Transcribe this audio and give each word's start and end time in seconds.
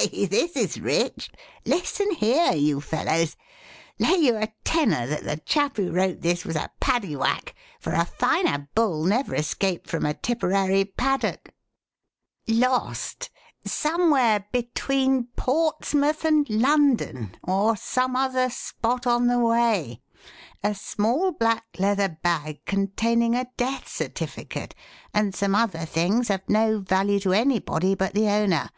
say, 0.00 0.26
this 0.26 0.56
is 0.56 0.80
rich. 0.80 1.30
Listen 1.64 2.10
here, 2.12 2.52
you 2.52 2.80
fellows! 2.80 3.36
Lay 3.98 4.16
you 4.16 4.36
a 4.36 4.52
tenner 4.64 5.06
that 5.06 5.24
the 5.24 5.36
chap 5.38 5.76
who 5.76 5.90
wrote 5.92 6.20
this 6.20 6.44
was 6.44 6.56
a 6.56 6.70
Paddy 6.80 7.14
Whack, 7.16 7.54
for 7.80 7.92
a 7.92 8.04
finer 8.04 8.68
bull 8.74 9.04
never 9.04 9.34
escaped 9.34 9.88
from 9.88 10.04
a 10.06 10.14
Tipperary 10.14 10.84
paddock: 10.84 11.50
"'Lost: 12.46 13.30
Somewhere 13.64 14.46
between 14.52 15.28
Portsmouth 15.36 16.24
and 16.24 16.48
London 16.48 17.36
or 17.42 17.76
some 17.76 18.16
other 18.16 18.48
spot 18.50 19.06
on 19.06 19.26
the 19.26 19.38
way, 19.40 20.00
a 20.62 20.74
small 20.74 21.32
black 21.32 21.64
leather 21.78 22.08
bag 22.22 22.64
containing 22.64 23.34
a 23.34 23.48
death 23.56 23.88
certificate 23.88 24.74
and 25.12 25.34
some 25.34 25.54
other 25.54 25.84
things 25.84 26.30
of 26.30 26.42
no 26.48 26.78
value 26.80 27.20
to 27.20 27.32
anybody 27.32 27.94
but 27.94 28.14
the 28.14 28.26
owner. 28.28 28.70